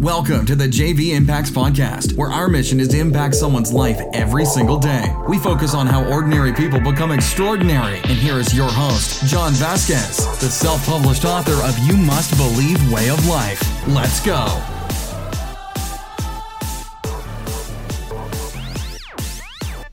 Welcome 0.00 0.44
to 0.44 0.54
the 0.54 0.66
JV 0.66 1.14
Impacts 1.14 1.50
Podcast, 1.50 2.18
where 2.18 2.30
our 2.30 2.48
mission 2.48 2.80
is 2.80 2.88
to 2.88 2.98
impact 2.98 3.34
someone's 3.34 3.72
life 3.72 3.98
every 4.12 4.44
single 4.44 4.76
day. 4.76 5.10
We 5.26 5.38
focus 5.38 5.72
on 5.72 5.86
how 5.86 6.04
ordinary 6.12 6.52
people 6.52 6.78
become 6.80 7.12
extraordinary. 7.12 7.96
And 8.00 8.18
here 8.18 8.38
is 8.38 8.54
your 8.54 8.68
host, 8.68 9.24
John 9.24 9.54
Vasquez, 9.54 10.18
the 10.38 10.50
self 10.50 10.84
published 10.84 11.24
author 11.24 11.54
of 11.66 11.78
You 11.78 11.96
Must 11.96 12.36
Believe 12.36 12.92
Way 12.92 13.08
of 13.08 13.26
Life. 13.26 13.58
Let's 13.88 14.20
go. 14.20 14.44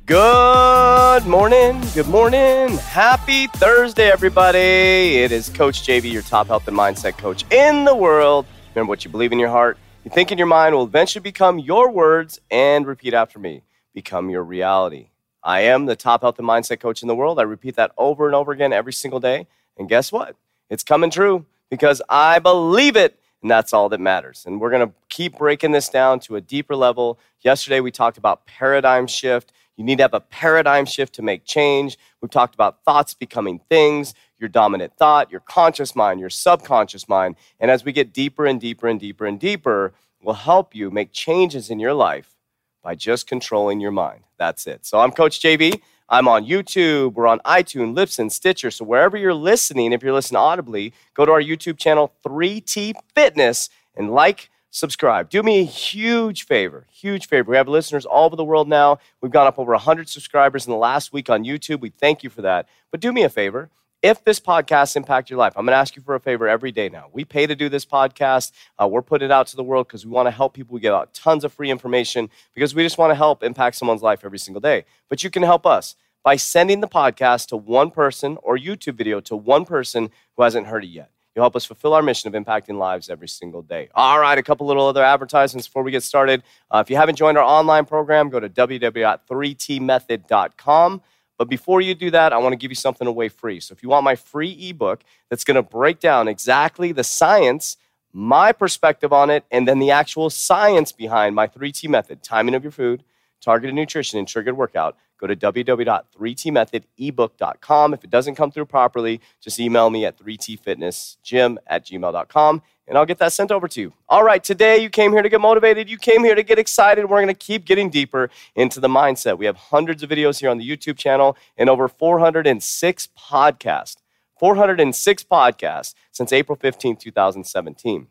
Good 0.05 1.25
morning. 1.25 1.81
Good 1.95 2.09
morning. 2.09 2.77
Happy 2.79 3.47
Thursday, 3.47 4.11
everybody. 4.11 4.57
It 4.59 5.31
is 5.31 5.47
Coach 5.47 5.83
JV, 5.83 6.11
your 6.11 6.23
top 6.23 6.47
health 6.47 6.67
and 6.67 6.77
mindset 6.77 7.17
coach 7.17 7.45
in 7.53 7.85
the 7.85 7.95
world. 7.95 8.45
Remember 8.75 8.89
what 8.89 9.05
you 9.05 9.11
believe 9.11 9.31
in 9.31 9.39
your 9.39 9.49
heart 9.49 9.77
you 10.03 10.11
think 10.11 10.31
in 10.31 10.37
your 10.37 10.47
mind 10.47 10.75
will 10.75 10.83
eventually 10.83 11.21
become 11.21 11.59
your 11.59 11.89
words 11.89 12.39
and 12.51 12.85
repeat 12.85 13.13
after 13.13 13.39
me. 13.39 13.63
Become 13.93 14.29
your 14.29 14.43
reality. 14.43 15.09
I 15.41 15.61
am 15.61 15.85
the 15.85 15.95
top 15.95 16.21
health 16.21 16.39
and 16.39 16.47
mindset 16.47 16.79
coach 16.79 17.01
in 17.01 17.07
the 17.07 17.15
world. 17.15 17.39
I 17.39 17.43
repeat 17.43 17.75
that 17.77 17.91
over 17.97 18.25
and 18.25 18.35
over 18.35 18.51
again 18.51 18.73
every 18.73 18.93
single 18.93 19.19
day. 19.19 19.47
And 19.77 19.87
guess 19.87 20.11
what? 20.11 20.35
It's 20.69 20.83
coming 20.83 21.09
true 21.09 21.45
because 21.69 22.01
I 22.09 22.39
believe 22.39 22.95
it. 22.97 23.17
And 23.41 23.51
that's 23.51 23.73
all 23.73 23.89
that 23.89 23.99
matters. 23.99 24.43
And 24.45 24.59
we're 24.59 24.69
going 24.69 24.87
to 24.87 24.93
keep 25.09 25.37
breaking 25.37 25.71
this 25.71 25.89
down 25.89 26.19
to 26.21 26.35
a 26.37 26.41
deeper 26.41 26.75
level. 26.75 27.19
Yesterday, 27.41 27.79
we 27.81 27.91
talked 27.91 28.17
about 28.17 28.45
paradigm 28.45 29.05
shift. 29.07 29.51
You 29.75 29.83
need 29.83 29.97
to 29.97 30.03
have 30.03 30.13
a 30.13 30.21
paradigm 30.21 30.85
shift 30.85 31.15
to 31.15 31.21
make 31.21 31.43
change. 31.45 31.97
We've 32.21 32.31
talked 32.31 32.55
about 32.55 32.83
thoughts 32.83 33.13
becoming 33.13 33.59
things 33.69 34.13
your 34.43 34.49
dominant 34.49 34.93
thought, 34.97 35.31
your 35.31 35.39
conscious 35.39 35.95
mind, 35.95 36.19
your 36.19 36.29
subconscious 36.29 37.09
mind. 37.09 37.37
And 37.59 37.71
as 37.71 37.83
we 37.83 37.91
get 37.91 38.13
deeper 38.13 38.45
and 38.45 38.61
deeper 38.61 38.87
and 38.87 38.99
deeper 38.99 39.25
and 39.25 39.39
deeper, 39.39 39.93
we'll 40.21 40.35
help 40.35 40.75
you 40.75 40.91
make 40.91 41.11
changes 41.11 41.71
in 41.71 41.79
your 41.79 41.93
life 41.93 42.35
by 42.83 42.93
just 42.93 43.25
controlling 43.25 43.79
your 43.79 43.91
mind. 43.91 44.25
That's 44.37 44.67
it. 44.67 44.85
So 44.85 44.99
I'm 44.99 45.11
Coach 45.11 45.39
JV. 45.39 45.81
I'm 46.09 46.27
on 46.27 46.45
YouTube, 46.45 47.13
we're 47.13 47.27
on 47.27 47.39
iTunes, 47.39 47.95
Libsyn, 47.95 48.29
Stitcher. 48.31 48.69
So 48.69 48.83
wherever 48.85 49.17
you're 49.17 49.33
listening, 49.33 49.93
if 49.93 50.03
you're 50.03 50.13
listening 50.13 50.37
audibly, 50.37 50.93
go 51.15 51.25
to 51.25 51.31
our 51.31 51.41
YouTube 51.41 51.77
channel, 51.77 52.13
3T 52.23 52.93
Fitness, 53.15 53.69
and 53.95 54.11
like, 54.11 54.51
subscribe. 54.69 55.29
Do 55.29 55.41
me 55.41 55.61
a 55.61 55.65
huge 55.65 56.45
favor, 56.45 56.85
huge 56.91 57.27
favor. 57.27 57.51
We 57.51 57.57
have 57.57 57.67
listeners 57.67 58.05
all 58.05 58.25
over 58.25 58.35
the 58.35 58.43
world 58.43 58.67
now. 58.67 58.99
We've 59.21 59.31
gone 59.31 59.47
up 59.47 59.57
over 59.57 59.71
100 59.71 60.09
subscribers 60.09 60.65
in 60.67 60.71
the 60.71 60.77
last 60.77 61.13
week 61.13 61.29
on 61.29 61.45
YouTube. 61.45 61.79
We 61.79 61.89
thank 61.89 62.21
you 62.21 62.29
for 62.29 62.41
that. 62.41 62.67
But 62.91 62.99
do 62.99 63.13
me 63.13 63.23
a 63.23 63.29
favor 63.29 63.69
if 64.03 64.23
this 64.23 64.39
podcast 64.39 64.95
impact 64.95 65.29
your 65.29 65.39
life 65.39 65.53
i'm 65.55 65.65
going 65.65 65.73
to 65.73 65.77
ask 65.77 65.95
you 65.95 66.01
for 66.03 66.13
a 66.13 66.19
favor 66.19 66.47
every 66.47 66.71
day 66.71 66.89
now 66.89 67.07
we 67.11 67.25
pay 67.25 67.47
to 67.47 67.55
do 67.55 67.69
this 67.69 67.85
podcast 67.85 68.51
uh, 68.79 68.87
we're 68.87 69.01
putting 69.01 69.25
it 69.25 69.31
out 69.31 69.47
to 69.47 69.55
the 69.55 69.63
world 69.63 69.87
because 69.87 70.05
we 70.05 70.11
want 70.11 70.27
to 70.27 70.31
help 70.31 70.53
people 70.53 70.75
we 70.75 70.79
give 70.79 70.93
out 70.93 71.11
tons 71.13 71.43
of 71.43 71.51
free 71.51 71.71
information 71.71 72.29
because 72.53 72.75
we 72.75 72.83
just 72.83 72.99
want 72.99 73.09
to 73.09 73.15
help 73.15 73.41
impact 73.41 73.75
someone's 73.75 74.03
life 74.03 74.23
every 74.23 74.37
single 74.37 74.61
day 74.61 74.85
but 75.09 75.23
you 75.23 75.31
can 75.31 75.41
help 75.41 75.65
us 75.65 75.95
by 76.23 76.35
sending 76.35 76.81
the 76.81 76.87
podcast 76.87 77.47
to 77.47 77.57
one 77.57 77.89
person 77.89 78.37
or 78.43 78.57
youtube 78.57 78.95
video 78.95 79.19
to 79.19 79.35
one 79.35 79.65
person 79.65 80.11
who 80.35 80.43
hasn't 80.43 80.67
heard 80.67 80.83
it 80.83 80.89
yet 80.89 81.09
You'll 81.35 81.43
help 81.43 81.55
us 81.55 81.65
fulfill 81.65 81.95
our 81.95 82.03
mission 82.03 82.33
of 82.33 82.39
impacting 82.39 82.77
lives 82.77 83.09
every 83.09 83.27
single 83.27 83.63
day. 83.63 83.89
All 83.95 84.19
right, 84.19 84.37
a 84.37 84.43
couple 84.43 84.67
little 84.67 84.85
other 84.85 85.03
advertisements 85.03 85.67
before 85.67 85.81
we 85.81 85.89
get 85.89 86.03
started. 86.03 86.43
Uh, 86.69 86.83
if 86.85 86.91
you 86.91 86.95
haven't 86.95 87.15
joined 87.15 87.39
our 87.39 87.43
online 87.43 87.85
program, 87.85 88.29
go 88.29 88.39
to 88.39 88.49
www.3tmethod.com. 88.49 91.01
But 91.43 91.49
before 91.49 91.81
you 91.81 91.93
do 91.93 92.09
that, 92.11 92.31
I 92.31 92.37
want 92.37 92.53
to 92.53 92.57
give 92.57 92.71
you 92.71 92.75
something 92.75 93.05
away 93.05 93.27
free. 93.27 93.59
So 93.59 93.73
if 93.73 93.83
you 93.83 93.89
want 93.89 94.05
my 94.05 94.15
free 94.15 94.69
ebook 94.69 95.03
that's 95.29 95.43
going 95.43 95.55
to 95.55 95.61
break 95.61 95.99
down 95.99 96.29
exactly 96.29 96.93
the 96.93 97.03
science, 97.03 97.75
my 98.13 98.53
perspective 98.53 99.11
on 99.11 99.29
it, 99.29 99.43
and 99.51 99.67
then 99.67 99.79
the 99.79 99.91
actual 99.91 100.29
science 100.29 100.93
behind 100.93 101.35
my 101.35 101.45
3T 101.45 101.89
method 101.89 102.23
timing 102.23 102.55
of 102.55 102.63
your 102.63 102.71
food, 102.71 103.03
targeted 103.41 103.75
nutrition, 103.75 104.19
and 104.19 104.25
triggered 104.25 104.55
workout, 104.55 104.95
go 105.17 105.27
to 105.27 105.35
www.3tmethodebook.com. 105.35 107.93
If 107.93 108.05
it 108.05 108.09
doesn't 108.09 108.35
come 108.35 108.49
through 108.49 108.67
properly, 108.67 109.19
just 109.41 109.59
email 109.59 109.89
me 109.89 110.05
at 110.05 110.17
3tfitnessgym 110.17 111.57
at 111.67 111.85
gmail.com 111.85 112.61
and 112.87 112.97
I'll 112.97 113.05
get 113.05 113.17
that 113.19 113.31
sent 113.31 113.51
over 113.51 113.67
to 113.67 113.81
you. 113.81 113.93
All 114.09 114.23
right, 114.23 114.43
today 114.43 114.81
you 114.81 114.89
came 114.89 115.11
here 115.11 115.21
to 115.21 115.29
get 115.29 115.41
motivated. 115.41 115.89
You 115.89 115.97
came 115.97 116.23
here 116.23 116.35
to 116.35 116.43
get 116.43 116.59
excited. 116.59 117.09
We're 117.09 117.17
going 117.17 117.27
to 117.27 117.33
keep 117.33 117.65
getting 117.65 117.89
deeper 117.89 118.29
into 118.55 118.79
the 118.79 118.87
mindset. 118.87 119.37
We 119.37 119.45
have 119.45 119.55
hundreds 119.55 120.03
of 120.03 120.09
videos 120.09 120.39
here 120.39 120.49
on 120.49 120.57
the 120.57 120.69
YouTube 120.69 120.97
channel 120.97 121.37
and 121.57 121.69
over 121.69 121.87
406 121.87 123.09
podcasts. 123.17 123.97
406 124.39 125.23
podcasts 125.23 125.93
since 126.11 126.33
April 126.33 126.57
15, 126.57 126.97
2017. 126.97 128.07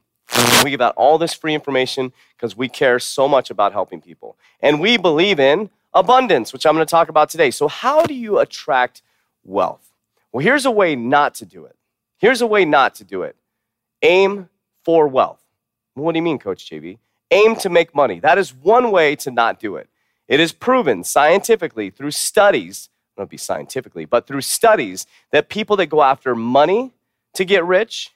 We 0.65 0.71
give 0.71 0.81
out 0.81 0.95
all 0.97 1.19
this 1.19 1.35
free 1.35 1.55
information 1.55 2.13
because 2.37 2.57
we 2.57 2.69
care 2.69 2.99
so 2.99 3.29
much 3.29 3.51
about 3.51 3.73
helping 3.73 4.01
people. 4.01 4.39
And 4.61 4.81
we 4.81 4.97
believe 4.97 5.39
in 5.39 5.69
abundance, 5.93 6.53
which 6.53 6.65
I'm 6.65 6.75
going 6.75 6.87
to 6.87 6.91
talk 6.91 7.11
about 7.11 7.29
today. 7.29 7.51
So, 7.51 7.69
how 7.69 8.07
do 8.07 8.15
you 8.15 8.39
attract 8.39 9.03
wealth? 9.45 9.93
Well, 10.33 10.43
here's 10.43 10.65
a 10.65 10.71
way 10.71 10.97
not 10.97 11.35
to 11.35 11.45
do 11.45 11.67
it. 11.67 11.77
Here's 12.17 12.41
a 12.41 12.47
way 12.47 12.65
not 12.65 12.95
to 12.95 13.05
do 13.05 13.23
it. 13.25 13.37
Aim 14.01 14.49
for 14.85 15.09
wealth. 15.09 15.43
What 15.95 16.13
do 16.13 16.19
you 16.19 16.23
mean, 16.23 16.39
Coach 16.39 16.69
JV? 16.71 16.99
Aim 17.31 17.57
to 17.57 17.69
make 17.69 17.95
money. 17.95 18.21
That 18.21 18.39
is 18.39 18.55
one 18.55 18.91
way 18.91 19.17
to 19.17 19.31
not 19.31 19.61
do 19.61 19.77
it. 19.77 19.89
It 20.29 20.41
is 20.41 20.53
proven 20.53 21.05
scientifically 21.05 21.91
through 21.91 22.13
studies, 22.13 22.89
not 23.19 23.29
be 23.29 23.37
scientifically, 23.37 24.05
but 24.05 24.27
through 24.27 24.41
studies 24.43 25.07
that 25.31 25.49
people 25.49 25.77
that 25.77 25.87
go 25.87 26.03
after 26.03 26.35
money 26.35 26.93
to 27.35 27.45
get 27.45 27.65
rich 27.65 28.11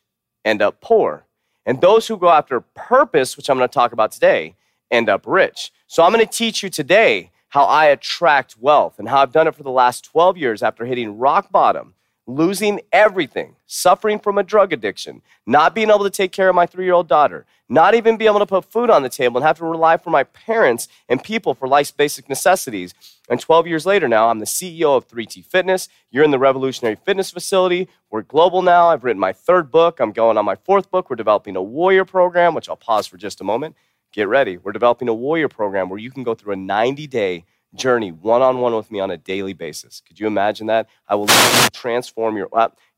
end 0.45 0.63
up 0.63 0.81
poor. 0.81 1.27
And 1.67 1.81
those 1.81 2.07
who 2.07 2.17
go 2.17 2.31
after 2.31 2.61
purpose, 2.61 3.37
which 3.37 3.51
I'm 3.51 3.59
going 3.59 3.69
to 3.69 3.73
talk 3.75 3.93
about 3.93 4.13
today, 4.13 4.55
end 4.91 5.09
up 5.09 5.27
rich. 5.27 5.73
So 5.87 6.05
I'm 6.05 6.13
going 6.13 6.25
to 6.25 6.33
teach 6.33 6.63
you 6.63 6.71
today 6.71 7.33
how 7.49 7.65
I 7.65 7.87
attract 7.87 8.57
wealth 8.59 8.99
and 8.99 9.09
how 9.09 9.23
I've 9.23 9.33
done 9.33 9.49
it 9.49 9.55
for 9.55 9.63
the 9.63 9.71
last 9.71 10.05
12 10.05 10.37
years 10.37 10.63
after 10.63 10.85
hitting 10.85 11.19
rock 11.19 11.51
bottom 11.51 11.95
losing 12.27 12.81
everything, 12.93 13.55
suffering 13.67 14.19
from 14.19 14.39
a 14.39 14.43
drug 14.43 14.73
addiction, 14.73 15.23
not 15.47 15.75
being 15.75 15.91
able 15.91 16.05
to 16.05 16.11
take 16.11 16.33
care 16.33 16.49
of 16.49 16.55
my 16.55 16.67
three 16.67 16.85
year 16.85 16.95
old 16.95 17.09
daughter, 17.09 17.47
not 17.69 17.95
even 17.95 18.17
being 18.17 18.29
able 18.29 18.41
to 18.41 18.47
put 18.47 18.65
food 18.65 18.91
on 18.91 19.03
the 19.03 19.09
table 19.09 19.39
and 19.39 19.47
have 19.47 19.59
to 19.59 19.65
rely 19.65 19.97
for 19.97 20.11
my 20.11 20.25
parents 20.25 20.89
and 21.09 21.23
people 21.23 21.55
for 21.55 21.69
life's 21.69 21.91
basic 21.91 22.29
necessities. 22.29 22.95
And 23.29 23.41
12 23.41 23.67
years 23.67 23.87
later 23.87 24.09
now, 24.09 24.29
I'm 24.29 24.39
the 24.39 24.47
CEO 24.47 24.97
of 24.97 25.09
3T 25.09 25.45
Fitness. 25.45 25.89
You're 26.11 26.25
in 26.25 26.31
the 26.31 26.39
Revolutionary 26.39 26.97
Fitness 26.97 27.31
Facility. 27.31 27.89
We're 28.11 28.23
global 28.23 28.63
now. 28.63 28.89
I've 28.89 29.05
written 29.05 29.21
my 29.21 29.33
third 29.33 29.71
book. 29.71 30.01
I'm 30.01 30.13
going 30.13 30.39
on 30.39 30.45
my 30.45 30.57
fourth 30.57 30.91
book. 30.91 31.11
We're 31.11 31.17
developing 31.17 31.57
a 31.57 31.63
warrior 31.63 32.05
program, 32.05 32.55
which 32.55 32.69
I'll 32.69 32.77
pause 32.77 33.07
for 33.07 33.17
just 33.17 33.41
a 33.41 33.45
moment. 33.45 33.77
Get 34.13 34.29
ready. 34.29 34.57
We're 34.57 34.73
developing 34.73 35.09
a 35.09 35.15
warrior 35.15 35.49
program 35.49 35.89
where 35.89 35.99
you 35.99 36.11
can 36.11 36.23
go 36.23 36.35
through 36.35 36.55
a 36.55 36.57
90 36.57 37.07
day 37.07 37.45
journey 37.75 38.11
one 38.11 38.43
on 38.43 38.61
one 38.61 38.75
with 38.75 38.91
me 38.91 39.01
on 39.01 39.11
a 39.11 39.17
daily 39.17 39.53
basis. 39.53 40.01
Could 40.07 40.19
you 40.19 40.27
imagine 40.27 40.67
that? 40.69 40.89
I 41.09 41.15
will 41.15 41.29
transform 41.73 42.37
your 42.37 42.49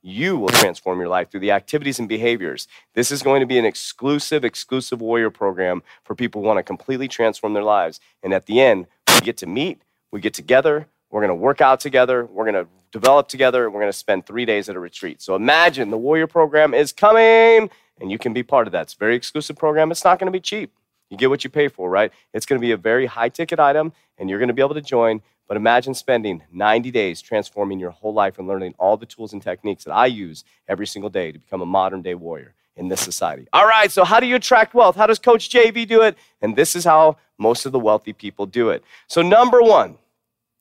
you 0.00 0.36
will 0.36 0.48
transform 0.48 1.00
your 1.00 1.08
life 1.08 1.30
through 1.30 1.40
the 1.40 1.50
activities 1.50 1.98
and 1.98 2.08
behaviors. 2.08 2.68
This 2.94 3.10
is 3.10 3.22
going 3.22 3.40
to 3.40 3.46
be 3.46 3.58
an 3.58 3.64
exclusive, 3.64 4.44
exclusive 4.44 5.00
warrior 5.00 5.30
program 5.30 5.82
for 6.04 6.14
people 6.14 6.40
who 6.40 6.46
want 6.46 6.58
to 6.58 6.62
completely 6.62 7.08
transform 7.08 7.52
their 7.52 7.64
lives. 7.64 8.00
And 8.22 8.32
at 8.32 8.46
the 8.46 8.60
end, 8.60 8.86
we 9.08 9.20
get 9.20 9.36
to 9.38 9.46
meet, 9.46 9.82
we 10.12 10.20
get 10.20 10.34
together, 10.34 10.86
we're 11.10 11.20
going 11.20 11.30
to 11.30 11.34
work 11.34 11.60
out 11.60 11.80
together, 11.80 12.24
we're 12.26 12.50
going 12.50 12.64
to 12.64 12.70
develop 12.92 13.28
together, 13.28 13.68
we're 13.68 13.80
going 13.80 13.92
to 13.92 13.98
spend 13.98 14.24
three 14.24 14.44
days 14.44 14.68
at 14.68 14.76
a 14.76 14.80
retreat. 14.80 15.20
So 15.20 15.34
imagine 15.34 15.90
the 15.90 15.98
warrior 15.98 16.26
program 16.26 16.74
is 16.74 16.92
coming, 16.92 17.68
and 18.00 18.10
you 18.10 18.18
can 18.18 18.32
be 18.32 18.42
part 18.42 18.68
of 18.68 18.72
that. 18.72 18.82
It's 18.82 18.94
a 18.94 18.98
very 18.98 19.16
exclusive 19.16 19.56
program. 19.56 19.90
It's 19.90 20.04
not 20.04 20.18
going 20.18 20.26
to 20.26 20.36
be 20.36 20.40
cheap. 20.40 20.72
You 21.10 21.16
get 21.16 21.30
what 21.30 21.44
you 21.44 21.50
pay 21.50 21.68
for, 21.68 21.88
right? 21.88 22.12
It's 22.34 22.46
going 22.46 22.60
to 22.60 22.66
be 22.66 22.72
a 22.72 22.76
very 22.76 23.06
high 23.06 23.28
ticket 23.28 23.58
item 23.58 23.92
and 24.18 24.28
you're 24.28 24.38
going 24.38 24.48
to 24.48 24.54
be 24.54 24.62
able 24.62 24.74
to 24.74 24.80
join. 24.80 25.22
But 25.46 25.56
imagine 25.56 25.94
spending 25.94 26.42
90 26.52 26.90
days 26.90 27.22
transforming 27.22 27.78
your 27.78 27.90
whole 27.90 28.12
life 28.12 28.38
and 28.38 28.46
learning 28.46 28.74
all 28.78 28.96
the 28.98 29.06
tools 29.06 29.32
and 29.32 29.42
techniques 29.42 29.84
that 29.84 29.92
I 29.92 30.06
use 30.06 30.44
every 30.68 30.86
single 30.86 31.08
day 31.08 31.32
to 31.32 31.38
become 31.38 31.62
a 31.62 31.66
modern 31.66 32.02
day 32.02 32.14
warrior 32.14 32.54
in 32.76 32.88
this 32.88 33.00
society. 33.00 33.46
All 33.52 33.66
right, 33.66 33.90
so 33.90 34.04
how 34.04 34.20
do 34.20 34.26
you 34.26 34.36
attract 34.36 34.74
wealth? 34.74 34.96
How 34.96 35.06
does 35.06 35.18
Coach 35.18 35.50
JV 35.50 35.86
do 35.86 36.02
it? 36.02 36.16
And 36.42 36.54
this 36.54 36.76
is 36.76 36.84
how 36.84 37.16
most 37.38 37.66
of 37.66 37.72
the 37.72 37.78
wealthy 37.78 38.12
people 38.12 38.46
do 38.46 38.70
it. 38.70 38.84
So, 39.08 39.22
number 39.22 39.62
one, 39.62 39.96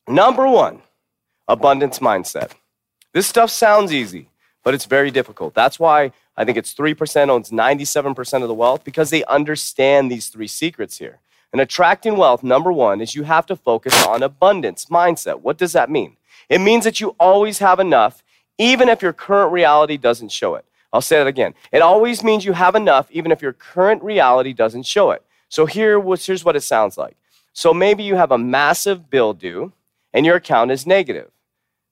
number 0.08 0.48
one, 0.48 0.82
abundance 1.48 2.00
mindset. 2.00 2.52
This 3.14 3.28
stuff 3.28 3.50
sounds 3.50 3.94
easy, 3.94 4.30
but 4.68 4.74
it's 4.74 4.84
very 4.84 5.12
difficult. 5.12 5.54
That's 5.54 5.80
why 5.80 6.12
I 6.36 6.44
think 6.44 6.58
it's 6.58 6.74
3% 6.74 7.30
owns 7.30 7.52
97% 7.52 8.42
of 8.42 8.50
the 8.50 8.54
wealth 8.54 8.84
because 8.84 9.12
they 9.12 9.24
understand 9.24 10.12
these 10.12 10.28
three 10.28 10.50
secrets 10.50 10.98
here. 10.98 11.20
And 11.54 11.62
attracting 11.62 12.18
wealth, 12.18 12.44
number 12.44 12.74
one, 12.74 13.00
is 13.00 13.16
you 13.16 13.24
have 13.24 13.46
to 13.46 13.56
focus 13.56 14.06
on 14.06 14.24
abundance 14.24 14.88
mindset. 14.88 15.40
What 15.40 15.58
does 15.58 15.72
that 15.72 15.90
mean? 15.90 16.18
It 16.50 16.60
means 16.60 16.84
that 16.84 17.00
you 17.00 17.16
always 17.18 17.60
have 17.60 17.80
enough, 17.80 18.26
even 18.58 18.90
if 18.90 19.02
your 19.02 19.14
current 19.14 19.54
reality 19.54 19.96
doesn't 19.96 20.34
show 20.34 20.56
it. 20.56 20.66
I'll 20.92 21.00
say 21.00 21.16
that 21.16 21.28
again. 21.28 21.54
It 21.72 21.82
always 21.82 22.22
means 22.22 22.44
you 22.44 22.52
have 22.52 22.76
enough, 22.76 23.10
even 23.10 23.32
if 23.32 23.42
your 23.42 23.54
current 23.54 24.04
reality 24.04 24.52
doesn't 24.52 24.84
show 24.84 25.12
it. 25.12 25.24
So 25.48 25.66
here, 25.66 26.02
here's 26.02 26.44
what 26.44 26.58
it 26.58 26.62
sounds 26.64 26.98
like. 26.98 27.16
So 27.54 27.74
maybe 27.74 28.04
you 28.04 28.16
have 28.16 28.34
a 28.34 28.38
massive 28.38 29.10
bill 29.10 29.34
due 29.34 29.72
and 30.14 30.26
your 30.26 30.36
account 30.36 30.72
is 30.72 30.86
negative. 30.86 31.32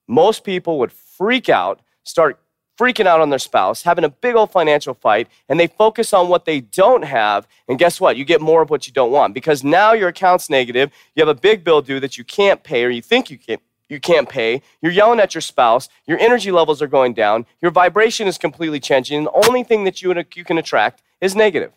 Most 0.06 0.44
people 0.44 0.78
would 0.80 0.92
freak 0.92 1.48
out, 1.48 1.80
start 2.04 2.38
freaking 2.78 3.06
out 3.06 3.20
on 3.20 3.30
their 3.30 3.38
spouse, 3.38 3.82
having 3.82 4.04
a 4.04 4.08
big 4.08 4.34
old 4.34 4.50
financial 4.50 4.94
fight, 4.94 5.28
and 5.48 5.58
they 5.58 5.66
focus 5.66 6.12
on 6.12 6.28
what 6.28 6.44
they 6.44 6.60
don't 6.60 7.04
have. 7.04 7.48
And 7.68 7.78
guess 7.78 8.00
what? 8.00 8.16
You 8.16 8.24
get 8.24 8.40
more 8.40 8.62
of 8.62 8.70
what 8.70 8.86
you 8.86 8.92
don't 8.92 9.12
want 9.12 9.34
because 9.34 9.64
now 9.64 9.92
your 9.92 10.08
account's 10.08 10.50
negative. 10.50 10.90
You 11.14 11.24
have 11.24 11.34
a 11.34 11.40
big 11.40 11.64
bill 11.64 11.82
due 11.82 12.00
that 12.00 12.18
you 12.18 12.24
can't 12.24 12.62
pay 12.62 12.84
or 12.84 12.90
you 12.90 13.02
think 13.02 13.30
you 13.30 13.38
can't. 13.38 13.60
You 13.88 14.00
can't 14.00 14.28
pay. 14.28 14.62
You're 14.82 14.90
yelling 14.90 15.20
at 15.20 15.32
your 15.32 15.40
spouse. 15.40 15.88
Your 16.08 16.18
energy 16.18 16.50
levels 16.50 16.82
are 16.82 16.88
going 16.88 17.14
down. 17.14 17.46
Your 17.62 17.70
vibration 17.70 18.26
is 18.26 18.36
completely 18.36 18.80
changing. 18.80 19.18
And 19.18 19.26
the 19.28 19.46
only 19.46 19.62
thing 19.62 19.84
that 19.84 20.02
you, 20.02 20.12
you 20.34 20.44
can 20.44 20.58
attract 20.58 21.02
is 21.20 21.36
negative. 21.36 21.70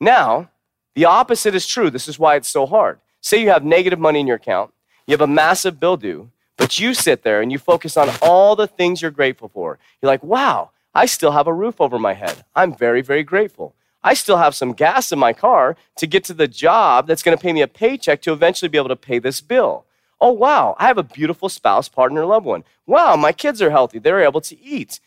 Now, 0.00 0.48
the 0.94 1.04
opposite 1.04 1.54
is 1.54 1.66
true. 1.66 1.90
This 1.90 2.08
is 2.08 2.18
why 2.18 2.36
it's 2.36 2.48
so 2.48 2.64
hard. 2.64 3.00
Say 3.20 3.40
you 3.40 3.50
have 3.50 3.64
negative 3.64 3.98
money 3.98 4.20
in 4.20 4.26
your 4.26 4.36
account, 4.36 4.72
you 5.06 5.12
have 5.12 5.20
a 5.20 5.26
massive 5.26 5.78
bill 5.78 5.96
due, 5.96 6.30
but 6.62 6.78
you 6.78 6.94
sit 6.94 7.24
there 7.24 7.42
and 7.42 7.50
you 7.50 7.58
focus 7.58 7.96
on 7.96 8.08
all 8.22 8.54
the 8.54 8.68
things 8.68 9.02
you're 9.02 9.10
grateful 9.10 9.48
for. 9.48 9.80
You're 10.00 10.12
like, 10.12 10.22
wow, 10.22 10.70
I 10.94 11.06
still 11.06 11.32
have 11.32 11.48
a 11.48 11.52
roof 11.52 11.80
over 11.80 11.98
my 11.98 12.12
head. 12.12 12.44
I'm 12.54 12.72
very, 12.72 13.02
very 13.02 13.24
grateful. 13.24 13.74
I 14.04 14.14
still 14.14 14.36
have 14.36 14.54
some 14.54 14.72
gas 14.72 15.10
in 15.10 15.18
my 15.18 15.32
car 15.32 15.76
to 15.96 16.06
get 16.06 16.22
to 16.26 16.34
the 16.34 16.46
job 16.46 17.08
that's 17.08 17.24
going 17.24 17.36
to 17.36 17.42
pay 17.42 17.52
me 17.52 17.62
a 17.62 17.66
paycheck 17.66 18.22
to 18.22 18.32
eventually 18.32 18.68
be 18.68 18.78
able 18.78 18.90
to 18.90 18.96
pay 18.96 19.18
this 19.18 19.40
bill. 19.40 19.86
Oh, 20.20 20.30
wow, 20.30 20.76
I 20.78 20.86
have 20.86 20.98
a 20.98 21.02
beautiful 21.02 21.48
spouse, 21.48 21.88
partner, 21.88 22.24
loved 22.24 22.46
one. 22.46 22.62
Wow, 22.86 23.16
my 23.16 23.32
kids 23.32 23.60
are 23.60 23.70
healthy. 23.70 23.98
They're 23.98 24.22
able 24.22 24.40
to 24.42 24.62
eat. 24.62 25.00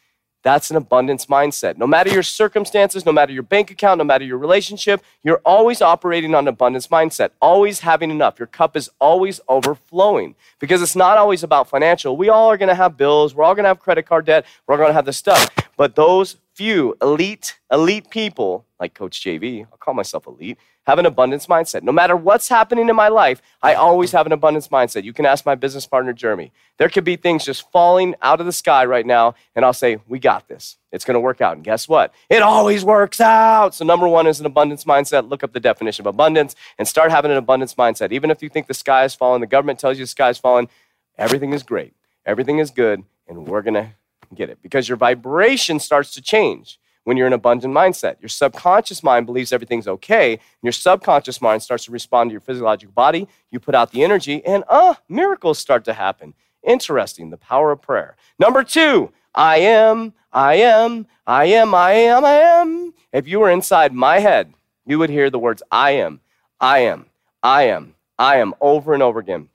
That's 0.46 0.70
an 0.70 0.78
abundance 0.78 1.26
mindset. 1.26 1.76
No 1.80 1.88
matter 1.88 2.12
your 2.12 2.22
circumstances, 2.22 3.04
no 3.04 3.12
matter 3.12 3.34
your 3.34 3.42
bank 3.42 3.72
account, 3.72 3.98
no 3.98 4.04
matter 4.04 4.24
your 4.24 4.38
relationship, 4.38 5.02
you're 5.24 5.42
always 5.44 5.82
operating 5.82 6.36
on 6.36 6.44
an 6.44 6.50
abundance 6.50 6.86
mindset, 6.90 7.32
always 7.42 7.80
having 7.80 8.12
enough. 8.12 8.38
Your 8.38 8.46
cup 8.46 8.78
is 8.78 8.92
always 9.00 9.42
overflowing 9.50 10.36
because 10.60 10.84
it's 10.84 10.96
not 10.96 11.18
always 11.18 11.42
about 11.42 11.68
financial. 11.68 12.16
We 12.16 12.30
all 12.30 12.52
are 12.52 12.58
going 12.58 12.70
to 12.70 12.76
have 12.76 12.96
bills, 12.96 13.34
we're 13.34 13.44
all 13.44 13.56
going 13.56 13.64
to 13.64 13.70
have 13.70 13.80
credit 13.80 14.06
card 14.06 14.28
debt, 14.28 14.46
we're 14.68 14.76
all 14.76 14.78
going 14.78 14.90
to 14.90 14.94
have 14.94 15.06
this 15.06 15.18
stuff. 15.18 15.50
But 15.78 15.96
those 15.96 16.38
few 16.54 16.96
elite, 17.02 17.60
elite 17.72 18.10
people, 18.10 18.66
like 18.80 18.94
Coach 18.94 19.22
JV, 19.22 19.66
I'll 19.72 19.78
call 19.78 19.94
myself 19.94 20.26
elite, 20.26 20.58
have 20.86 21.00
an 21.00 21.06
abundance 21.06 21.48
mindset. 21.48 21.84
No 21.84 21.92
matter 21.92 22.16
what's 22.16 22.48
happening 22.48 22.88
in 22.90 22.96
my 22.96 23.08
life, 23.08 23.42
I 23.62 23.74
always 23.74 24.12
have 24.12 24.26
an 24.26 24.32
abundance 24.32 24.68
mindset. 24.68 25.04
You 25.04 25.14
can 25.14 25.26
ask 25.26 25.46
my 25.46 25.56
business 25.56 25.86
partner, 25.86 26.14
Jeremy. 26.14 26.52
There 26.78 26.90
could 26.90 27.04
be 27.04 27.16
things 27.16 27.44
just 27.44 27.70
falling 27.72 28.16
out 28.22 28.40
of 28.40 28.46
the 28.46 28.52
sky 28.52 28.86
right 28.86 29.06
now, 29.06 29.36
and 29.56 29.66
I'll 29.66 29.74
say, 29.74 29.98
We 30.08 30.20
got 30.20 30.48
this. 30.48 30.78
It's 30.92 31.04
going 31.04 31.16
to 31.16 31.20
work 31.20 31.42
out. 31.42 31.56
And 31.56 31.64
guess 31.64 31.90
what? 31.90 32.14
It 32.30 32.42
always 32.42 32.86
works 32.86 33.20
out. 33.20 33.74
So, 33.74 33.84
number 33.84 34.08
one 34.08 34.28
is 34.28 34.40
an 34.40 34.46
abundance 34.46 34.86
mindset. 34.86 35.28
Look 35.30 35.44
up 35.44 35.54
the 35.54 35.60
definition 35.60 36.04
of 36.04 36.08
abundance 36.08 36.56
and 36.78 36.88
start 36.88 37.12
having 37.12 37.32
an 37.32 37.38
abundance 37.38 37.74
mindset. 37.76 38.12
Even 38.12 38.30
if 38.30 38.42
you 38.44 38.50
think 38.50 38.68
the 38.68 38.74
sky 38.74 39.04
is 39.06 39.16
falling, 39.16 39.42
the 39.42 39.48
government 39.48 39.80
tells 39.80 39.98
you 39.98 40.04
the 40.04 40.08
sky 40.08 40.30
is 40.30 40.38
falling, 40.38 40.70
everything 41.18 41.52
is 41.52 41.64
great, 41.64 41.94
everything 42.26 42.60
is 42.60 42.70
good, 42.70 43.04
and 43.28 43.48
we're 43.48 43.62
going 43.64 43.74
to 43.74 43.90
get 44.34 44.50
it 44.50 44.60
because 44.62 44.88
your 44.88 44.98
vibration 44.98 45.80
starts 45.80 46.14
to 46.16 46.22
change 46.22 46.80
when 47.06 47.18
you're 47.18 47.28
in 47.28 47.34
abundant 47.34 47.74
mindset. 47.74 48.20
Your 48.20 48.30
subconscious 48.30 49.04
mind 49.04 49.26
believes 49.26 49.54
everything's 49.54 49.88
okay. 49.88 50.34
And 50.34 50.42
your 50.64 50.72
subconscious 50.74 51.42
mind 51.42 51.64
starts 51.64 51.86
to 51.86 51.92
respond 51.92 52.30
to 52.30 52.32
your 52.34 52.42
physiological 52.42 52.94
body. 52.94 53.28
You 53.52 53.60
put 53.60 53.76
out 53.76 53.92
the 53.92 54.04
energy, 54.04 54.44
and 54.46 54.64
ah, 54.70 55.00
miracles 55.08 55.60
start 55.60 55.86
to 55.86 55.94
happen. 55.94 56.34
Interesting, 56.64 57.30
the 57.30 57.38
power 57.38 57.72
of 57.72 57.82
prayer. 57.82 58.18
Number 58.40 58.64
two, 58.64 59.12
I 59.34 59.58
am, 59.58 60.14
I 60.34 60.56
am, 60.56 61.08
I 61.28 61.46
am, 61.46 61.76
I 61.76 61.94
am, 61.94 62.26
I 62.26 62.34
am. 62.34 62.94
If 63.14 63.28
you 63.28 63.40
were 63.40 63.52
inside 63.52 63.94
my 63.94 64.20
head, 64.20 64.54
you 64.86 65.00
would 65.00 65.10
hear 65.10 65.30
the 65.30 65.40
words 65.40 65.62
I 65.72 65.92
am, 65.92 66.22
I 66.60 66.80
am, 66.80 67.06
I 67.44 67.64
am, 67.64 67.96
I 68.18 68.38
am 68.38 68.56
over 68.60 68.94
and 68.94 69.04
over 69.04 69.20
again. 69.20 69.50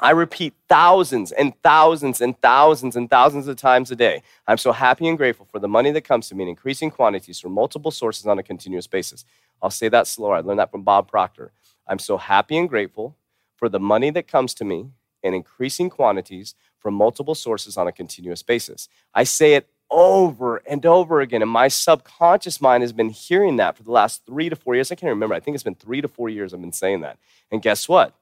I 0.00 0.10
repeat 0.10 0.54
thousands 0.68 1.32
and 1.32 1.60
thousands 1.62 2.20
and 2.20 2.40
thousands 2.40 2.94
and 2.94 3.10
thousands 3.10 3.48
of 3.48 3.56
times 3.56 3.90
a 3.90 3.96
day. 3.96 4.22
I'm 4.46 4.58
so 4.58 4.70
happy 4.72 5.08
and 5.08 5.18
grateful 5.18 5.46
for 5.50 5.58
the 5.58 5.66
money 5.68 5.90
that 5.90 6.04
comes 6.04 6.28
to 6.28 6.36
me 6.36 6.44
in 6.44 6.48
increasing 6.48 6.90
quantities 6.90 7.40
from 7.40 7.52
multiple 7.52 7.90
sources 7.90 8.26
on 8.26 8.38
a 8.38 8.42
continuous 8.42 8.86
basis. 8.86 9.24
I'll 9.60 9.70
say 9.70 9.88
that 9.88 10.06
slower. 10.06 10.36
I 10.36 10.40
learned 10.40 10.60
that 10.60 10.70
from 10.70 10.82
Bob 10.82 11.08
Proctor. 11.08 11.50
I'm 11.88 11.98
so 11.98 12.16
happy 12.16 12.56
and 12.56 12.68
grateful 12.68 13.16
for 13.56 13.68
the 13.68 13.80
money 13.80 14.10
that 14.10 14.28
comes 14.28 14.54
to 14.54 14.64
me 14.64 14.86
in 15.22 15.34
increasing 15.34 15.90
quantities 15.90 16.54
from 16.78 16.94
multiple 16.94 17.34
sources 17.34 17.76
on 17.76 17.88
a 17.88 17.92
continuous 17.92 18.42
basis. 18.42 18.88
I 19.14 19.24
say 19.24 19.54
it 19.54 19.68
over 19.90 20.58
and 20.58 20.84
over 20.86 21.20
again, 21.20 21.42
and 21.42 21.50
my 21.50 21.66
subconscious 21.66 22.60
mind 22.60 22.82
has 22.82 22.92
been 22.92 23.08
hearing 23.08 23.56
that 23.56 23.76
for 23.76 23.82
the 23.82 23.90
last 23.90 24.24
three 24.26 24.48
to 24.48 24.54
four 24.54 24.74
years. 24.74 24.92
I 24.92 24.94
can't 24.94 25.10
remember. 25.10 25.34
I 25.34 25.40
think 25.40 25.54
it's 25.56 25.64
been 25.64 25.74
three 25.74 26.00
to 26.00 26.08
four 26.08 26.28
years 26.28 26.54
I've 26.54 26.60
been 26.60 26.72
saying 26.72 27.00
that. 27.00 27.18
And 27.50 27.62
guess 27.62 27.88
what? 27.88 28.14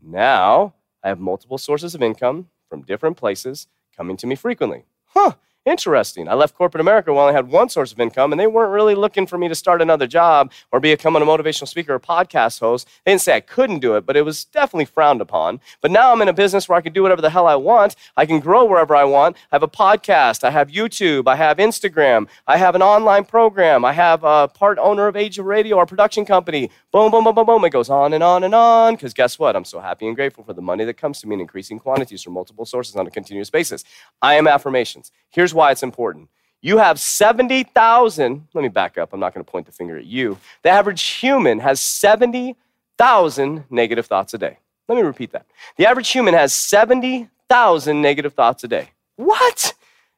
Now, 0.00 0.74
I 1.02 1.08
have 1.08 1.20
multiple 1.20 1.58
sources 1.58 1.94
of 1.94 2.02
income 2.02 2.48
from 2.68 2.82
different 2.82 3.16
places 3.16 3.66
coming 3.96 4.16
to 4.18 4.26
me 4.26 4.34
frequently. 4.34 4.84
Huh, 5.06 5.32
Interesting. 5.68 6.30
I 6.30 6.32
left 6.32 6.54
corporate 6.54 6.80
America 6.80 7.12
while 7.12 7.28
I 7.28 7.32
had 7.32 7.50
one 7.50 7.68
source 7.68 7.92
of 7.92 8.00
income, 8.00 8.32
and 8.32 8.40
they 8.40 8.46
weren't 8.46 8.72
really 8.72 8.94
looking 8.94 9.26
for 9.26 9.36
me 9.36 9.48
to 9.48 9.54
start 9.54 9.82
another 9.82 10.06
job 10.06 10.50
or 10.72 10.80
become 10.80 11.14
a 11.14 11.20
motivational 11.20 11.68
speaker 11.68 11.92
or 11.92 12.00
podcast 12.00 12.58
host. 12.58 12.88
They 13.04 13.12
didn't 13.12 13.20
say 13.20 13.36
I 13.36 13.40
couldn't 13.40 13.80
do 13.80 13.94
it, 13.94 14.06
but 14.06 14.16
it 14.16 14.22
was 14.22 14.46
definitely 14.46 14.86
frowned 14.86 15.20
upon. 15.20 15.60
But 15.82 15.90
now 15.90 16.10
I'm 16.10 16.22
in 16.22 16.28
a 16.28 16.32
business 16.32 16.70
where 16.70 16.78
I 16.78 16.80
can 16.80 16.94
do 16.94 17.02
whatever 17.02 17.20
the 17.20 17.28
hell 17.28 17.46
I 17.46 17.56
want. 17.56 17.96
I 18.16 18.24
can 18.24 18.40
grow 18.40 18.64
wherever 18.64 18.96
I 18.96 19.04
want. 19.04 19.36
I 19.52 19.56
have 19.56 19.62
a 19.62 19.68
podcast. 19.68 20.42
I 20.42 20.50
have 20.50 20.68
YouTube. 20.68 21.28
I 21.28 21.36
have 21.36 21.58
Instagram. 21.58 22.28
I 22.46 22.56
have 22.56 22.74
an 22.74 22.80
online 22.80 23.26
program. 23.26 23.84
I 23.84 23.92
have 23.92 24.24
a 24.24 24.48
part 24.48 24.78
owner 24.78 25.06
of 25.06 25.16
Age 25.16 25.38
of 25.38 25.44
Radio, 25.44 25.76
our 25.76 25.84
production 25.84 26.24
company. 26.24 26.70
Boom, 26.92 27.10
boom, 27.10 27.24
boom, 27.24 27.34
boom, 27.34 27.44
boom. 27.44 27.64
It 27.66 27.70
goes 27.72 27.90
on 27.90 28.14
and 28.14 28.24
on 28.24 28.42
and 28.42 28.54
on. 28.54 28.94
Because 28.94 29.12
guess 29.12 29.38
what? 29.38 29.54
I'm 29.54 29.66
so 29.66 29.80
happy 29.80 30.06
and 30.06 30.16
grateful 30.16 30.44
for 30.44 30.54
the 30.54 30.62
money 30.62 30.86
that 30.86 30.94
comes 30.94 31.20
to 31.20 31.26
me 31.26 31.34
in 31.34 31.40
increasing 31.42 31.78
quantities 31.78 32.22
from 32.22 32.32
multiple 32.32 32.64
sources 32.64 32.96
on 32.96 33.06
a 33.06 33.10
continuous 33.10 33.50
basis. 33.50 33.84
I 34.22 34.36
am 34.36 34.48
affirmations. 34.48 35.12
Here's 35.28 35.52
why 35.58 35.72
it's 35.72 35.82
important. 35.82 36.28
You 36.62 36.78
have 36.78 36.98
70,000, 36.98 38.48
let 38.54 38.62
me 38.62 38.68
back 38.68 38.96
up, 38.96 39.12
I'm 39.12 39.20
not 39.20 39.34
going 39.34 39.44
to 39.44 39.50
point 39.50 39.66
the 39.66 39.72
finger 39.72 39.98
at 39.98 40.06
you. 40.06 40.38
The 40.62 40.70
average 40.70 41.02
human 41.02 41.58
has 41.58 41.80
70,000 41.80 43.64
negative 43.68 44.06
thoughts 44.06 44.34
a 44.34 44.38
day. 44.38 44.58
Let 44.88 44.94
me 44.94 45.02
repeat 45.02 45.32
that. 45.32 45.46
The 45.76 45.86
average 45.86 46.08
human 46.10 46.34
has 46.34 46.54
70,000 46.54 48.00
negative 48.00 48.34
thoughts 48.34 48.64
a 48.64 48.68
day. 48.68 48.90
What? 49.16 49.74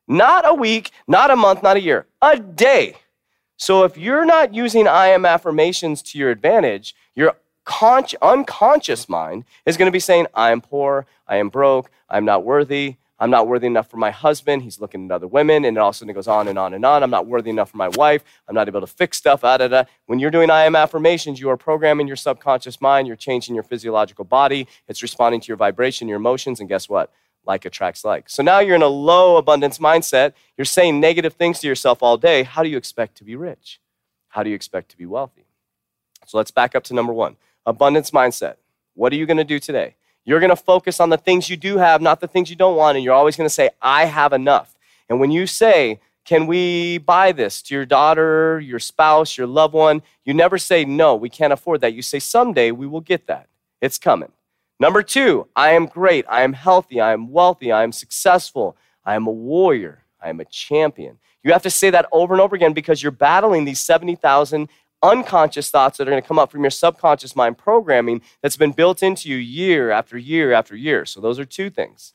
Not 0.06 0.46
a 0.46 0.54
week, 0.54 0.90
not 1.08 1.30
a 1.30 1.36
month, 1.36 1.62
not 1.62 1.76
a 1.76 1.80
year, 1.80 2.06
a 2.20 2.38
day. 2.38 2.96
So 3.56 3.84
if 3.84 3.96
you're 3.96 4.26
not 4.26 4.54
using 4.54 4.86
I 4.86 5.08
am 5.08 5.24
affirmations 5.24 6.02
to 6.02 6.18
your 6.18 6.30
advantage, 6.30 6.94
your 7.14 7.34
con- 7.64 8.04
unconscious 8.20 9.08
mind 9.08 9.44
is 9.64 9.76
going 9.76 9.86
to 9.86 9.92
be 9.92 10.00
saying, 10.00 10.26
I 10.34 10.50
am 10.50 10.60
poor, 10.60 11.06
I 11.26 11.36
am 11.36 11.48
broke, 11.48 11.90
I'm 12.08 12.24
not 12.24 12.44
worthy, 12.44 12.96
I'm 13.20 13.30
not 13.30 13.46
worthy 13.46 13.66
enough 13.66 13.90
for 13.90 13.98
my 13.98 14.10
husband. 14.10 14.62
He's 14.62 14.80
looking 14.80 15.04
at 15.04 15.12
other 15.12 15.26
women. 15.26 15.66
And 15.66 15.76
all 15.76 15.90
of 15.90 15.94
a 15.94 15.98
sudden 15.98 16.10
it 16.10 16.14
goes 16.14 16.26
on 16.26 16.48
and 16.48 16.58
on 16.58 16.72
and 16.72 16.84
on. 16.86 17.02
I'm 17.02 17.10
not 17.10 17.26
worthy 17.26 17.50
enough 17.50 17.70
for 17.70 17.76
my 17.76 17.88
wife. 17.88 18.24
I'm 18.48 18.54
not 18.54 18.66
able 18.66 18.80
to 18.80 18.86
fix 18.86 19.18
stuff. 19.18 19.42
Da, 19.42 19.58
da, 19.58 19.68
da. 19.68 19.84
When 20.06 20.18
you're 20.18 20.30
doing 20.30 20.50
I 20.50 20.64
am 20.64 20.74
affirmations, 20.74 21.38
you 21.38 21.50
are 21.50 21.56
programming 21.58 22.06
your 22.06 22.16
subconscious 22.16 22.80
mind. 22.80 23.06
You're 23.06 23.16
changing 23.16 23.54
your 23.54 23.62
physiological 23.62 24.24
body. 24.24 24.66
It's 24.88 25.02
responding 25.02 25.42
to 25.42 25.48
your 25.48 25.58
vibration, 25.58 26.08
your 26.08 26.16
emotions. 26.16 26.60
And 26.60 26.68
guess 26.68 26.88
what? 26.88 27.12
Like 27.44 27.66
attracts 27.66 28.04
like. 28.04 28.30
So 28.30 28.42
now 28.42 28.60
you're 28.60 28.76
in 28.76 28.82
a 28.82 28.88
low 28.88 29.36
abundance 29.36 29.78
mindset. 29.78 30.32
You're 30.56 30.64
saying 30.64 30.98
negative 30.98 31.34
things 31.34 31.60
to 31.60 31.66
yourself 31.66 32.02
all 32.02 32.16
day. 32.16 32.42
How 32.42 32.62
do 32.62 32.70
you 32.70 32.78
expect 32.78 33.16
to 33.18 33.24
be 33.24 33.36
rich? 33.36 33.80
How 34.28 34.42
do 34.42 34.48
you 34.48 34.56
expect 34.56 34.90
to 34.92 34.96
be 34.96 35.06
wealthy? 35.06 35.44
So 36.26 36.38
let's 36.38 36.50
back 36.50 36.74
up 36.74 36.84
to 36.84 36.94
number 36.94 37.12
one 37.12 37.36
abundance 37.66 38.12
mindset. 38.12 38.56
What 38.94 39.12
are 39.12 39.16
you 39.16 39.26
going 39.26 39.36
to 39.36 39.44
do 39.44 39.58
today? 39.58 39.96
You're 40.24 40.40
going 40.40 40.50
to 40.50 40.56
focus 40.56 41.00
on 41.00 41.08
the 41.08 41.16
things 41.16 41.48
you 41.48 41.56
do 41.56 41.78
have, 41.78 42.00
not 42.00 42.20
the 42.20 42.28
things 42.28 42.50
you 42.50 42.56
don't 42.56 42.76
want. 42.76 42.96
And 42.96 43.04
you're 43.04 43.14
always 43.14 43.36
going 43.36 43.48
to 43.48 43.54
say, 43.54 43.70
I 43.80 44.04
have 44.04 44.32
enough. 44.32 44.76
And 45.08 45.20
when 45.20 45.30
you 45.30 45.46
say, 45.46 46.00
Can 46.24 46.46
we 46.46 46.98
buy 46.98 47.32
this 47.32 47.62
to 47.62 47.74
your 47.74 47.86
daughter, 47.86 48.60
your 48.60 48.78
spouse, 48.78 49.36
your 49.36 49.46
loved 49.46 49.74
one? 49.74 50.02
You 50.24 50.34
never 50.34 50.58
say, 50.58 50.84
No, 50.84 51.16
we 51.16 51.28
can't 51.28 51.52
afford 51.52 51.80
that. 51.80 51.94
You 51.94 52.02
say, 52.02 52.18
Someday 52.18 52.70
we 52.70 52.86
will 52.86 53.00
get 53.00 53.26
that. 53.26 53.48
It's 53.80 53.98
coming. 53.98 54.32
Number 54.78 55.02
two, 55.02 55.46
I 55.54 55.72
am 55.72 55.86
great. 55.86 56.24
I 56.28 56.42
am 56.42 56.54
healthy. 56.54 57.00
I 57.00 57.12
am 57.12 57.30
wealthy. 57.30 57.70
I 57.72 57.82
am 57.82 57.92
successful. 57.92 58.76
I 59.04 59.14
am 59.14 59.26
a 59.26 59.32
warrior. 59.32 60.04
I 60.22 60.30
am 60.30 60.40
a 60.40 60.44
champion. 60.44 61.18
You 61.42 61.52
have 61.52 61.62
to 61.62 61.70
say 61.70 61.90
that 61.90 62.06
over 62.12 62.34
and 62.34 62.40
over 62.40 62.54
again 62.54 62.72
because 62.72 63.02
you're 63.02 63.12
battling 63.12 63.64
these 63.64 63.80
70,000 63.80 64.68
unconscious 65.02 65.70
thoughts 65.70 65.98
that 65.98 66.06
are 66.06 66.10
going 66.10 66.22
to 66.22 66.26
come 66.28 66.38
up 66.38 66.50
from 66.50 66.62
your 66.62 66.70
subconscious 66.70 67.34
mind 67.34 67.58
programming 67.58 68.22
that's 68.42 68.56
been 68.56 68.72
built 68.72 69.02
into 69.02 69.28
you 69.28 69.36
year 69.36 69.90
after 69.90 70.18
year 70.18 70.52
after 70.52 70.76
year. 70.76 71.04
So, 71.04 71.20
those 71.20 71.38
are 71.38 71.44
two 71.44 71.70
things. 71.70 72.12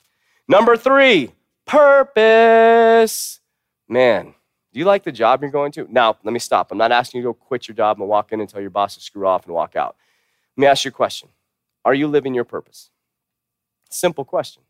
Number 0.48 0.78
three, 0.78 1.32
purpose. 1.66 3.40
Man, 3.88 4.34
do 4.74 4.80
you 4.80 4.86
like 4.86 5.04
the 5.04 5.12
job 5.12 5.42
you're 5.42 5.52
going 5.52 5.72
to? 5.74 5.88
Now, 5.90 6.18
let 6.24 6.34
me 6.34 6.40
stop. 6.40 6.72
I'm 6.72 6.78
not 6.78 6.92
asking 6.92 7.20
you 7.20 7.24
to 7.24 7.30
go 7.30 7.34
quit 7.34 7.68
your 7.68 7.76
job 7.76 8.00
and 8.00 8.10
walk 8.10 8.32
in 8.32 8.42
and 8.42 8.50
tell 8.50 8.62
your 8.62 8.70
boss 8.70 8.96
to 8.96 9.02
screw 9.02 9.26
off 9.26 9.46
and 9.46 9.54
walk 9.54 9.76
out. 9.76 9.96
Let 10.58 10.62
me 10.62 10.68
ask 10.68 10.86
you 10.86 10.90
a 10.90 10.92
question 10.92 11.30
Are 11.84 11.94
you 11.94 12.08
living 12.08 12.34
your 12.34 12.44
purpose? 12.44 12.92
Simple 13.90 14.26
question. 14.26 14.64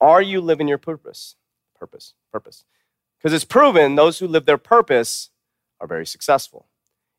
Are 0.00 0.22
you 0.22 0.40
living 0.40 0.68
your 0.68 0.78
purpose? 0.78 1.36
Purpose, 1.78 2.14
purpose. 2.32 2.64
Because 3.18 3.32
it's 3.32 3.44
proven 3.44 3.94
those 3.94 4.18
who 4.18 4.26
live 4.26 4.46
their 4.46 4.58
purpose 4.58 5.30
are 5.80 5.86
very 5.86 6.06
successful. 6.06 6.66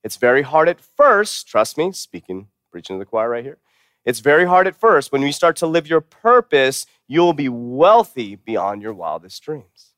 It's 0.04 0.18
very 0.18 0.42
hard 0.42 0.68
at 0.68 0.80
first, 0.80 1.48
trust 1.48 1.78
me, 1.78 1.92
speaking, 1.92 2.48
preaching 2.72 2.96
to 2.96 3.00
the 3.00 3.06
choir 3.06 3.30
right 3.30 3.44
here. 3.44 3.60
It's 4.06 4.20
very 4.20 4.46
hard 4.46 4.68
at 4.68 4.76
first. 4.76 5.12
When 5.12 5.22
you 5.22 5.32
start 5.32 5.56
to 5.58 5.68
live 5.68 5.88
your 5.88 6.02
purpose, 6.02 6.86
you'll 7.08 7.34
be 7.34 7.48
wealthy 7.48 8.36
beyond 8.36 8.82
your 8.82 8.94
wildest 8.94 9.42
dreams. 9.44 9.94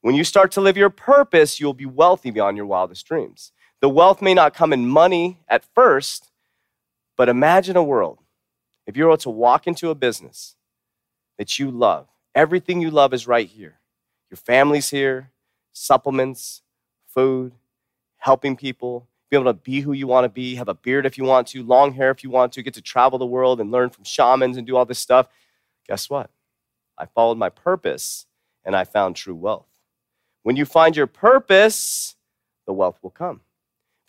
When 0.00 0.14
you 0.14 0.24
start 0.24 0.52
to 0.52 0.60
live 0.60 0.76
your 0.76 0.90
purpose, 0.90 1.60
you'll 1.60 1.74
be 1.74 1.86
wealthy 1.86 2.30
beyond 2.30 2.56
your 2.56 2.66
wildest 2.66 3.06
dreams. 3.06 3.52
The 3.80 3.88
wealth 3.88 4.22
may 4.22 4.32
not 4.32 4.54
come 4.54 4.72
in 4.72 4.88
money 4.88 5.40
at 5.48 5.64
first, 5.74 6.30
but 7.16 7.28
imagine 7.28 7.76
a 7.76 7.82
world 7.82 8.20
if 8.86 8.96
you 8.96 9.06
were 9.06 9.16
to 9.18 9.30
walk 9.30 9.66
into 9.66 9.90
a 9.90 9.94
business 9.94 10.56
that 11.38 11.58
you 11.58 11.70
love. 11.70 12.06
Everything 12.34 12.80
you 12.80 12.90
love 12.90 13.12
is 13.12 13.26
right 13.26 13.48
here. 13.48 13.80
Your 14.30 14.36
family's 14.36 14.90
here, 14.90 15.30
supplements, 15.72 16.62
food, 17.06 17.52
helping 18.24 18.56
people, 18.56 19.06
be 19.30 19.36
able 19.36 19.44
to 19.44 19.52
be 19.52 19.82
who 19.82 19.92
you 19.92 20.06
want 20.06 20.24
to 20.24 20.30
be, 20.30 20.54
have 20.54 20.68
a 20.68 20.74
beard 20.74 21.04
if 21.04 21.18
you 21.18 21.24
want 21.24 21.46
to, 21.46 21.62
long 21.62 21.92
hair 21.92 22.10
if 22.10 22.24
you 22.24 22.30
want 22.30 22.54
to, 22.54 22.62
get 22.62 22.72
to 22.72 22.80
travel 22.80 23.18
the 23.18 23.26
world 23.26 23.60
and 23.60 23.70
learn 23.70 23.90
from 23.90 24.02
shamans 24.02 24.56
and 24.56 24.66
do 24.66 24.74
all 24.78 24.86
this 24.86 24.98
stuff. 24.98 25.28
Guess 25.86 26.08
what? 26.08 26.30
I 26.96 27.04
followed 27.04 27.36
my 27.36 27.50
purpose 27.50 28.24
and 28.64 28.74
I 28.74 28.84
found 28.84 29.14
true 29.14 29.34
wealth. 29.34 29.66
When 30.42 30.56
you 30.56 30.64
find 30.64 30.96
your 30.96 31.06
purpose, 31.06 32.16
the 32.66 32.72
wealth 32.72 32.98
will 33.02 33.10
come. 33.10 33.42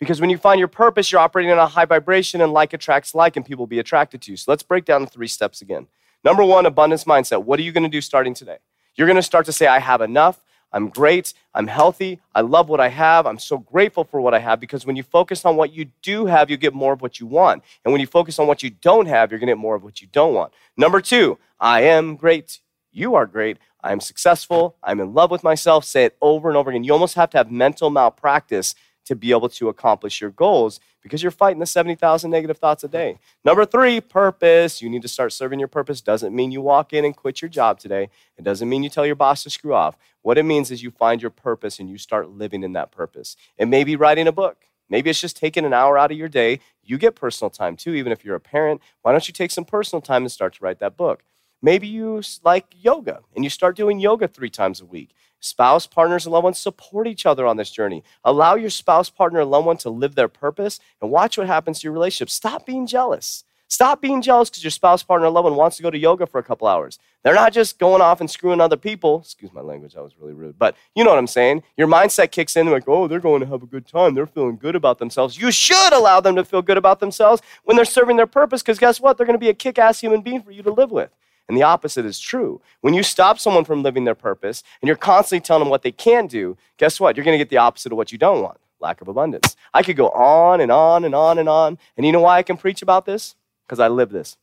Because 0.00 0.18
when 0.18 0.30
you 0.30 0.38
find 0.38 0.58
your 0.58 0.68
purpose, 0.68 1.12
you're 1.12 1.20
operating 1.20 1.52
in 1.52 1.58
a 1.58 1.66
high 1.66 1.84
vibration 1.84 2.40
and 2.40 2.54
like 2.54 2.72
attracts 2.72 3.14
like, 3.14 3.36
and 3.36 3.44
people 3.44 3.64
will 3.64 3.66
be 3.66 3.80
attracted 3.80 4.22
to 4.22 4.30
you. 4.30 4.38
So 4.38 4.50
let's 4.50 4.62
break 4.62 4.86
down 4.86 5.02
the 5.02 5.10
three 5.10 5.28
steps 5.28 5.60
again. 5.60 5.88
Number 6.24 6.42
one, 6.42 6.64
abundance 6.64 7.04
mindset. 7.04 7.44
What 7.44 7.60
are 7.60 7.62
you 7.62 7.72
going 7.72 7.82
to 7.82 7.90
do 7.90 8.00
starting 8.00 8.32
today? 8.32 8.56
You're 8.94 9.08
going 9.08 9.16
to 9.16 9.22
start 9.22 9.44
to 9.44 9.52
say, 9.52 9.66
I 9.66 9.78
have 9.78 10.00
enough. 10.00 10.42
I'm 10.76 10.90
great. 10.90 11.32
I'm 11.54 11.66
healthy. 11.66 12.20
I 12.34 12.42
love 12.42 12.68
what 12.68 12.80
I 12.80 12.88
have. 12.88 13.26
I'm 13.26 13.38
so 13.38 13.56
grateful 13.56 14.04
for 14.04 14.20
what 14.20 14.34
I 14.34 14.38
have 14.38 14.60
because 14.60 14.84
when 14.84 14.94
you 14.94 15.02
focus 15.02 15.46
on 15.46 15.56
what 15.56 15.72
you 15.72 15.86
do 16.02 16.26
have, 16.26 16.50
you 16.50 16.58
get 16.58 16.74
more 16.74 16.92
of 16.92 17.00
what 17.00 17.18
you 17.18 17.26
want. 17.26 17.62
And 17.82 17.92
when 17.92 18.00
you 18.02 18.06
focus 18.06 18.38
on 18.38 18.46
what 18.46 18.62
you 18.62 18.68
don't 18.68 19.06
have, 19.06 19.30
you're 19.30 19.40
going 19.40 19.46
to 19.46 19.52
get 19.54 19.58
more 19.58 19.74
of 19.74 19.82
what 19.82 20.02
you 20.02 20.08
don't 20.12 20.34
want. 20.34 20.52
Number 20.76 21.00
two, 21.00 21.38
I 21.58 21.80
am 21.84 22.14
great. 22.14 22.60
You 22.92 23.14
are 23.14 23.24
great. 23.24 23.56
I'm 23.82 24.00
successful. 24.00 24.76
I'm 24.82 25.00
in 25.00 25.14
love 25.14 25.30
with 25.30 25.42
myself. 25.42 25.82
Say 25.86 26.04
it 26.04 26.16
over 26.20 26.48
and 26.48 26.58
over 26.58 26.68
again. 26.68 26.84
You 26.84 26.92
almost 26.92 27.14
have 27.14 27.30
to 27.30 27.38
have 27.38 27.50
mental 27.50 27.88
malpractice 27.88 28.74
to 29.06 29.16
be 29.16 29.30
able 29.30 29.48
to 29.48 29.70
accomplish 29.70 30.20
your 30.20 30.30
goals 30.30 30.78
because 31.06 31.22
you're 31.22 31.30
fighting 31.30 31.60
the 31.60 31.66
70,000 31.66 32.32
negative 32.32 32.58
thoughts 32.58 32.82
a 32.82 32.88
day. 32.88 33.20
Number 33.44 33.64
three, 33.64 34.00
purpose. 34.00 34.82
You 34.82 34.90
need 34.90 35.02
to 35.02 35.08
start 35.08 35.32
serving 35.32 35.60
your 35.60 35.68
purpose. 35.68 36.00
Doesn't 36.00 36.34
mean 36.34 36.50
you 36.50 36.60
walk 36.60 36.92
in 36.92 37.04
and 37.04 37.14
quit 37.14 37.40
your 37.40 37.48
job 37.48 37.78
today. 37.78 38.08
It 38.36 38.42
doesn't 38.42 38.68
mean 38.68 38.82
you 38.82 38.90
tell 38.90 39.06
your 39.06 39.14
boss 39.14 39.44
to 39.44 39.50
screw 39.50 39.72
off. 39.72 39.96
What 40.22 40.36
it 40.36 40.42
means 40.42 40.72
is 40.72 40.82
you 40.82 40.90
find 40.90 41.22
your 41.22 41.30
purpose 41.30 41.78
and 41.78 41.88
you 41.88 41.96
start 41.96 42.30
living 42.30 42.64
in 42.64 42.72
that 42.72 42.90
purpose. 42.90 43.36
It 43.56 43.66
may 43.66 43.84
be 43.84 43.94
writing 43.94 44.26
a 44.26 44.32
book. 44.32 44.64
Maybe 44.88 45.08
it's 45.08 45.20
just 45.20 45.36
taking 45.36 45.64
an 45.64 45.72
hour 45.72 45.96
out 45.96 46.10
of 46.10 46.18
your 46.18 46.28
day. 46.28 46.58
You 46.82 46.98
get 46.98 47.14
personal 47.14 47.50
time 47.50 47.76
too, 47.76 47.94
even 47.94 48.10
if 48.10 48.24
you're 48.24 48.34
a 48.34 48.40
parent. 48.40 48.80
Why 49.02 49.12
don't 49.12 49.28
you 49.28 49.32
take 49.32 49.52
some 49.52 49.64
personal 49.64 50.02
time 50.02 50.24
and 50.24 50.32
start 50.32 50.54
to 50.54 50.64
write 50.64 50.80
that 50.80 50.96
book? 50.96 51.22
Maybe 51.62 51.86
you 51.86 52.20
like 52.42 52.66
yoga 52.72 53.20
and 53.36 53.44
you 53.44 53.50
start 53.50 53.76
doing 53.76 54.00
yoga 54.00 54.26
three 54.26 54.50
times 54.50 54.80
a 54.80 54.84
week. 54.84 55.14
Spouse, 55.46 55.86
partners, 55.86 56.26
and 56.26 56.32
loved 56.32 56.44
ones 56.44 56.58
support 56.58 57.06
each 57.06 57.24
other 57.24 57.46
on 57.46 57.56
this 57.56 57.70
journey. 57.70 58.02
Allow 58.24 58.56
your 58.56 58.70
spouse, 58.70 59.08
partner, 59.08 59.40
and 59.40 59.50
loved 59.50 59.66
one 59.66 59.76
to 59.78 59.90
live 59.90 60.14
their 60.14 60.28
purpose 60.28 60.80
and 61.00 61.10
watch 61.10 61.38
what 61.38 61.46
happens 61.46 61.80
to 61.80 61.84
your 61.84 61.92
relationship. 61.92 62.30
Stop 62.30 62.66
being 62.66 62.86
jealous. 62.86 63.44
Stop 63.68 64.00
being 64.00 64.22
jealous 64.22 64.48
because 64.48 64.62
your 64.62 64.70
spouse, 64.70 65.02
partner, 65.02 65.26
or 65.26 65.30
loved 65.30 65.44
one 65.44 65.56
wants 65.56 65.76
to 65.76 65.82
go 65.82 65.90
to 65.90 65.98
yoga 65.98 66.26
for 66.26 66.38
a 66.38 66.42
couple 66.42 66.68
hours. 66.68 67.00
They're 67.24 67.34
not 67.34 67.52
just 67.52 67.80
going 67.80 68.00
off 68.00 68.20
and 68.20 68.30
screwing 68.30 68.60
other 68.60 68.76
people. 68.76 69.20
Excuse 69.20 69.52
my 69.52 69.60
language, 69.60 69.94
that 69.94 70.02
was 70.04 70.16
really 70.20 70.34
rude. 70.34 70.56
But 70.56 70.76
you 70.94 71.02
know 71.02 71.10
what 71.10 71.18
I'm 71.18 71.26
saying. 71.26 71.64
Your 71.76 71.88
mindset 71.88 72.30
kicks 72.30 72.56
in, 72.56 72.70
like, 72.70 72.84
oh, 72.86 73.08
they're 73.08 73.18
going 73.18 73.40
to 73.40 73.46
have 73.46 73.64
a 73.64 73.66
good 73.66 73.86
time. 73.86 74.14
They're 74.14 74.26
feeling 74.26 74.56
good 74.56 74.76
about 74.76 74.98
themselves. 74.98 75.36
You 75.36 75.50
should 75.50 75.92
allow 75.92 76.20
them 76.20 76.36
to 76.36 76.44
feel 76.44 76.62
good 76.62 76.76
about 76.76 77.00
themselves 77.00 77.42
when 77.64 77.76
they're 77.76 77.84
serving 77.84 78.16
their 78.16 78.28
purpose 78.28 78.62
because 78.62 78.78
guess 78.78 79.00
what? 79.00 79.16
They're 79.16 79.26
going 79.26 79.38
to 79.38 79.44
be 79.44 79.48
a 79.48 79.54
kick 79.54 79.78
ass 79.78 80.00
human 80.00 80.22
being 80.22 80.42
for 80.42 80.52
you 80.52 80.62
to 80.62 80.72
live 80.72 80.92
with. 80.92 81.10
And 81.48 81.56
the 81.56 81.62
opposite 81.62 82.04
is 82.04 82.18
true. 82.18 82.60
When 82.80 82.94
you 82.94 83.02
stop 83.02 83.38
someone 83.38 83.64
from 83.64 83.82
living 83.82 84.04
their 84.04 84.16
purpose 84.16 84.64
and 84.80 84.88
you're 84.88 84.96
constantly 84.96 85.44
telling 85.44 85.62
them 85.62 85.70
what 85.70 85.82
they 85.82 85.92
can 85.92 86.26
do, 86.26 86.56
guess 86.76 86.98
what? 86.98 87.16
You're 87.16 87.24
going 87.24 87.38
to 87.38 87.44
get 87.44 87.50
the 87.50 87.58
opposite 87.58 87.92
of 87.92 87.98
what 87.98 88.12
you 88.12 88.18
don't 88.18 88.42
want 88.42 88.58
lack 88.80 89.00
of 89.00 89.08
abundance. 89.08 89.56
I 89.72 89.82
could 89.82 89.96
go 89.96 90.10
on 90.10 90.60
and 90.60 90.70
on 90.70 91.04
and 91.04 91.14
on 91.14 91.38
and 91.38 91.48
on. 91.48 91.78
And 91.96 92.04
you 92.04 92.12
know 92.12 92.20
why 92.20 92.36
I 92.38 92.42
can 92.42 92.56
preach 92.56 92.82
about 92.82 93.06
this? 93.06 93.34
Because 93.64 93.80
I 93.80 93.88
live 93.88 94.10
this 94.10 94.36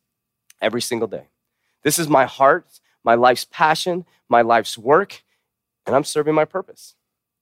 every 0.62 0.82
single 0.82 1.08
day. 1.08 1.28
This 1.84 2.00
is 2.00 2.08
my 2.08 2.26
heart, 2.26 2.66
my 3.04 3.16
life's 3.16 3.46
passion, 3.46 4.06
my 4.30 4.42
life's 4.42 4.78
work, 4.78 5.24
and 5.86 5.96
I'm 5.96 6.04
serving 6.04 6.34
my 6.34 6.46
purpose. 6.46 6.96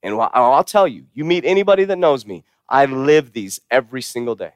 And 0.03 0.15
I'll 0.15 0.63
tell 0.63 0.88
you, 0.88 1.06
you 1.13 1.24
meet 1.24 1.46
anybody 1.46 1.86
that 1.86 1.98
knows 1.98 2.25
me, 2.25 2.44
I 2.68 2.86
live 2.86 3.34
these 3.34 3.62
every 3.70 4.01
single 4.01 4.36
day. 4.36 4.53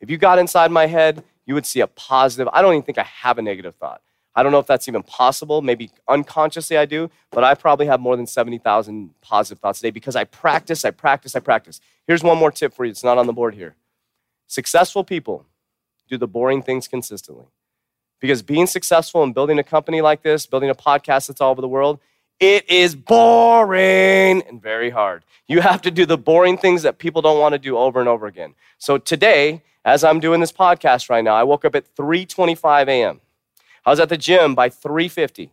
If 0.00 0.10
you 0.10 0.18
got 0.18 0.38
inside 0.38 0.70
my 0.70 0.86
head, 0.86 1.24
you 1.46 1.54
would 1.54 1.66
see 1.66 1.80
a 1.80 1.86
positive. 1.86 2.48
I 2.52 2.62
don't 2.62 2.74
even 2.74 2.82
think 2.82 2.98
I 2.98 3.04
have 3.04 3.38
a 3.38 3.42
negative 3.42 3.74
thought. 3.76 4.02
I 4.34 4.42
don't 4.42 4.52
know 4.52 4.58
if 4.58 4.66
that's 4.66 4.88
even 4.88 5.02
possible. 5.02 5.62
Maybe 5.62 5.90
unconsciously 6.08 6.76
I 6.76 6.86
do, 6.86 7.10
but 7.30 7.44
I 7.44 7.54
probably 7.54 7.86
have 7.86 8.00
more 8.00 8.16
than 8.16 8.26
70,000 8.26 9.10
positive 9.20 9.60
thoughts 9.60 9.78
a 9.80 9.82
day 9.82 9.90
because 9.90 10.16
I 10.16 10.24
practice, 10.24 10.84
I 10.84 10.90
practice, 10.90 11.36
I 11.36 11.40
practice. 11.40 11.80
Here's 12.06 12.22
one 12.22 12.38
more 12.38 12.50
tip 12.50 12.74
for 12.74 12.84
you. 12.84 12.90
It's 12.90 13.04
not 13.04 13.18
on 13.18 13.26
the 13.26 13.32
board 13.32 13.54
here. 13.54 13.76
Successful 14.46 15.04
people 15.04 15.46
do 16.08 16.18
the 16.18 16.28
boring 16.28 16.62
things 16.62 16.88
consistently. 16.88 17.46
Because 18.20 18.42
being 18.42 18.66
successful 18.66 19.22
and 19.22 19.34
building 19.34 19.58
a 19.58 19.64
company 19.64 20.00
like 20.00 20.22
this, 20.22 20.46
building 20.46 20.70
a 20.70 20.74
podcast 20.74 21.28
that's 21.28 21.40
all 21.40 21.50
over 21.50 21.60
the 21.60 21.68
world, 21.68 22.00
it 22.40 22.68
is 22.68 22.94
boring 22.94 24.42
and 24.42 24.60
very 24.60 24.90
hard. 24.90 25.24
You 25.46 25.60
have 25.60 25.82
to 25.82 25.90
do 25.90 26.06
the 26.06 26.18
boring 26.18 26.56
things 26.58 26.82
that 26.82 26.98
people 26.98 27.22
don't 27.22 27.38
want 27.38 27.52
to 27.52 27.58
do 27.58 27.76
over 27.76 28.00
and 28.00 28.08
over 28.08 28.26
again. 28.26 28.54
So 28.78 28.98
today, 28.98 29.62
as 29.84 30.02
I'm 30.04 30.20
doing 30.20 30.40
this 30.40 30.52
podcast 30.52 31.10
right 31.10 31.22
now, 31.22 31.34
I 31.34 31.42
woke 31.42 31.64
up 31.64 31.74
at 31.74 31.94
3:25 31.94 32.88
a.m. 32.88 33.20
I 33.84 33.90
was 33.90 34.00
at 34.00 34.08
the 34.08 34.16
gym 34.16 34.54
by 34.54 34.68
3:50. 34.68 35.50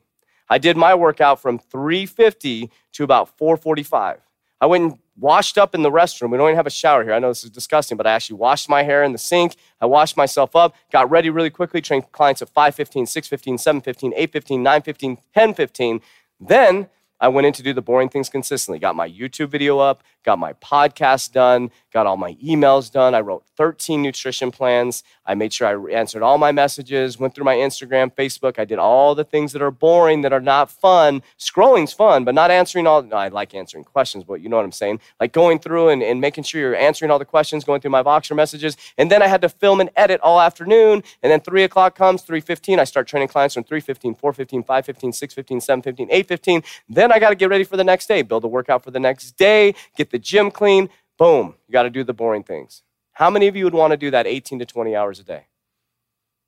I 0.49 0.57
did 0.57 0.77
my 0.77 0.93
workout 0.95 1.41
from 1.41 1.59
3:50 1.59 2.69
to 2.93 3.03
about 3.03 3.29
4:45. 3.37 4.19
I 4.59 4.65
went 4.65 4.83
and 4.83 4.99
washed 5.17 5.57
up 5.57 5.73
in 5.75 5.81
the 5.81 5.91
restroom. 5.91 6.29
We 6.31 6.37
don't 6.37 6.47
even 6.47 6.55
have 6.55 6.67
a 6.67 6.71
shower 6.71 7.03
here. 7.03 7.13
I 7.13 7.19
know 7.19 7.29
this 7.29 7.43
is 7.43 7.49
disgusting, 7.49 7.97
but 7.97 8.07
I 8.07 8.11
actually 8.11 8.37
washed 8.37 8.69
my 8.69 8.83
hair 8.83 9.03
in 9.03 9.11
the 9.11 9.17
sink. 9.17 9.55
I 9.79 9.85
washed 9.85 10.15
myself 10.17 10.55
up, 10.55 10.75
got 10.91 11.09
ready 11.09 11.29
really 11.29 11.49
quickly, 11.49 11.81
trained 11.81 12.11
clients 12.11 12.41
at 12.41 12.49
5:15, 12.49 13.05
6:15, 13.05 13.57
7:15, 13.57 14.13
8:15, 14.15 14.63
9:15, 14.63 15.17
10:15. 15.33 16.01
Then 16.39 16.89
I 17.19 17.27
went 17.27 17.47
in 17.47 17.53
to 17.53 17.63
do 17.63 17.73
the 17.73 17.81
boring 17.81 18.09
things 18.09 18.29
consistently. 18.29 18.79
Got 18.79 18.95
my 18.95 19.07
YouTube 19.07 19.49
video 19.49 19.79
up, 19.79 20.03
got 20.23 20.39
my 20.39 20.53
podcast 20.53 21.31
done, 21.31 21.71
got 21.91 22.07
all 22.07 22.17
my 22.17 22.33
emails 22.35 22.91
done. 22.91 23.15
I 23.15 23.21
wrote 23.21 23.43
13 23.57 24.01
nutrition 24.01 24.51
plans. 24.51 25.03
I 25.25 25.35
made 25.35 25.53
sure 25.53 25.67
I 25.67 25.93
answered 25.93 26.21
all 26.21 26.37
my 26.37 26.51
messages, 26.51 27.19
went 27.19 27.35
through 27.35 27.45
my 27.45 27.55
Instagram, 27.55 28.13
Facebook. 28.13 28.59
I 28.59 28.65
did 28.65 28.79
all 28.79 29.15
the 29.15 29.23
things 29.23 29.51
that 29.53 29.61
are 29.61 29.71
boring, 29.71 30.21
that 30.21 30.33
are 30.33 30.39
not 30.41 30.71
fun. 30.71 31.21
Scrolling's 31.37 31.93
fun, 31.93 32.23
but 32.23 32.35
not 32.35 32.51
answering 32.51 32.87
all. 32.87 33.01
No, 33.01 33.15
I 33.15 33.29
like 33.29 33.53
answering 33.53 33.83
questions, 33.83 34.23
but 34.23 34.41
you 34.41 34.49
know 34.49 34.55
what 34.57 34.65
I'm 34.65 34.71
saying? 34.71 34.99
Like 35.19 35.33
going 35.33 35.59
through 35.59 35.89
and, 35.89 36.03
and 36.03 36.21
making 36.21 36.43
sure 36.43 36.61
you're 36.61 36.75
answering 36.75 37.11
all 37.11 37.19
the 37.19 37.25
questions, 37.25 37.63
going 37.63 37.81
through 37.81 37.91
my 37.91 38.03
Voxer 38.03 38.35
messages. 38.35 38.77
And 38.97 39.11
then 39.11 39.21
I 39.21 39.27
had 39.27 39.41
to 39.41 39.49
film 39.49 39.79
and 39.79 39.89
edit 39.95 40.21
all 40.21 40.39
afternoon. 40.39 41.03
And 41.23 41.31
then 41.31 41.41
3 41.41 41.63
o'clock 41.63 41.95
comes, 41.95 42.23
3.15. 42.23 42.79
I 42.79 42.83
start 42.83 43.07
training 43.07 43.29
clients 43.29 43.55
from 43.55 43.63
3.15, 43.63 44.19
4.15, 44.19 44.65
5.15, 44.65 45.35
6.15, 45.35 45.83
7.15, 45.83 46.11
8.15. 46.11 46.63
Then 46.89 47.11
I 47.11 47.19
got 47.19 47.29
to 47.29 47.35
get 47.35 47.49
ready 47.49 47.63
for 47.63 47.77
the 47.77 47.83
next 47.83 48.07
day, 48.07 48.21
build 48.21 48.43
a 48.43 48.47
workout 48.47 48.83
for 48.83 48.91
the 48.91 48.99
next 48.99 49.33
day, 49.33 49.73
get 49.95 50.10
the 50.11 50.19
gym 50.19 50.51
clean. 50.51 50.89
Boom, 51.17 51.55
you 51.67 51.71
got 51.71 51.83
to 51.83 51.89
do 51.89 52.03
the 52.03 52.13
boring 52.13 52.43
things. 52.43 52.83
How 53.13 53.29
many 53.29 53.47
of 53.47 53.55
you 53.55 53.65
would 53.65 53.73
want 53.73 53.91
to 53.91 53.97
do 53.97 54.11
that 54.11 54.27
18 54.27 54.59
to 54.59 54.65
20 54.65 54.95
hours 54.95 55.19
a 55.19 55.23
day? 55.23 55.47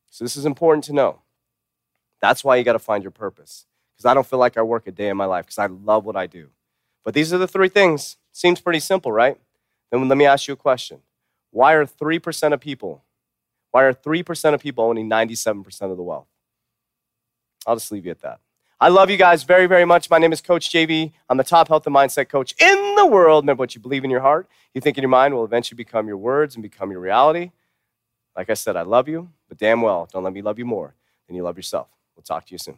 So, 0.10 0.24
this 0.24 0.36
is 0.36 0.46
important 0.46 0.84
to 0.86 0.93
know. 0.93 1.22
That's 2.22 2.43
why 2.43 2.55
you 2.55 2.63
got 2.63 2.74
to 2.74 2.79
find 2.79 3.03
your 3.03 3.12
purpose. 3.12 3.65
Because 3.96 4.05
I 4.05 4.13
don't 4.13 4.25
feel 4.25 4.39
like 4.39 4.58
I 4.58 4.62
work 4.62 4.88
a 4.88 4.91
day 4.91 5.10
in 5.10 5.17
my 5.17 5.25
life 5.25 5.46
because 5.46 5.60
I 5.60 5.67
love 5.67 6.05
what 6.05 6.15
I 6.15 6.27
do. 6.27 6.50
But 7.03 7.13
these 7.13 7.34
are 7.34 7.38
the 7.38 7.48
three 7.48 7.70
things. 7.70 8.17
Seems 8.32 8.62
pretty 8.62 8.79
simple, 8.79 9.12
right? 9.12 9.38
Then 9.91 10.08
let 10.08 10.17
me 10.17 10.25
ask 10.25 10.48
you 10.48 10.53
a 10.53 10.58
question. 10.58 11.01
Why 11.51 11.74
are 11.74 11.86
3% 11.86 12.53
of 12.53 12.60
people, 12.60 13.03
why 13.72 13.84
are 13.84 13.93
3% 13.93 14.53
of 14.53 14.62
people 14.62 14.86
owning 14.86 15.08
97% 15.10 15.91
of 15.91 15.98
the 15.98 16.03
wealth? 16.03 16.27
I'll 17.67 17.75
just 17.75 17.91
leave 17.91 18.05
you 18.05 18.12
at 18.12 18.22
that. 18.22 18.39
I 18.84 18.90
love 18.90 19.10
you 19.10 19.16
guys 19.16 19.44
very, 19.44 19.66
very 19.66 19.86
much. 19.86 20.10
My 20.10 20.18
name 20.18 20.34
is 20.34 20.42
Coach 20.42 20.70
JV. 20.70 21.13
I'm 21.30 21.38
the 21.38 21.44
top 21.46 21.70
health 21.70 21.88
and 21.88 21.96
mindset 21.96 22.28
coach 22.28 22.54
in 22.60 22.96
the 22.96 23.06
world. 23.06 23.46
Remember, 23.46 23.62
what 23.62 23.74
you 23.74 23.80
believe 23.80 24.04
in 24.04 24.10
your 24.10 24.20
heart, 24.20 24.50
you 24.74 24.82
think 24.82 24.98
in 24.98 25.02
your 25.04 25.10
mind 25.10 25.34
will 25.34 25.46
eventually 25.46 25.78
become 25.78 26.06
your 26.06 26.18
words 26.18 26.56
and 26.56 26.62
become 26.62 26.92
your 26.92 27.00
reality. 27.00 27.52
Like 28.36 28.50
I 28.50 28.56
said, 28.56 28.75
I 28.75 28.82
love 28.82 29.08
you, 29.08 29.30
but 29.48 29.58
damn 29.58 29.82
well, 29.82 30.10
don't 30.12 30.22
let 30.22 30.34
me 30.34 30.42
love 30.42 30.60
you 30.60 30.66
more 30.66 30.96
than 31.28 31.36
you 31.38 31.44
love 31.44 31.56
yourself. 31.56 31.88
We'll 32.18 32.24
talk 32.24 32.46
to 32.48 32.52
you 32.52 32.58
soon. 32.58 32.78